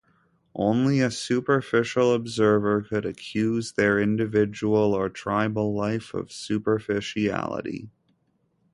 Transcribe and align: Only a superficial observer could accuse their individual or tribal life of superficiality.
Only 0.55 0.99
a 0.99 1.11
superficial 1.11 2.11
observer 2.15 2.81
could 2.81 3.05
accuse 3.05 3.73
their 3.73 3.99
individual 3.99 4.95
or 4.95 5.09
tribal 5.09 5.75
life 5.75 6.15
of 6.15 6.31
superficiality. 6.31 7.91